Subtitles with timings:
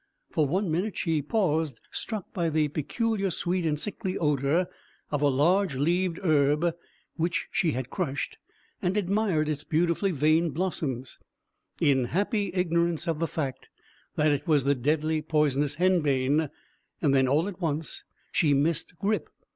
[0.31, 4.67] For one minute she paused, struck by the peculiar sweet and sickly odour
[5.11, 6.73] of a large leaved herb
[7.17, 8.39] which she had crushed,
[8.81, 11.19] and admired its beautifully veined blossoms,
[11.79, 13.69] in happy ignorance of the fact
[14.15, 16.49] that it was the deadly poisonous henbane,
[16.99, 19.29] and then all at once she missed Grip.